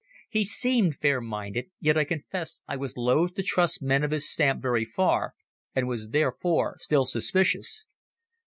He 0.31 0.45
seemed 0.45 0.95
fair 0.95 1.21
minded, 1.21 1.69
yet 1.79 1.95
I 1.95 2.05
confess 2.05 2.61
I 2.67 2.75
was 2.75 2.97
loth 2.97 3.35
to 3.35 3.43
trust 3.43 3.83
men 3.83 4.03
of 4.03 4.09
his 4.09 4.27
stamp 4.27 4.59
very 4.59 4.83
far, 4.83 5.35
and 5.75 5.87
was 5.87 6.09
therefore 6.09 6.75
still 6.79 7.05
suspicious. 7.05 7.85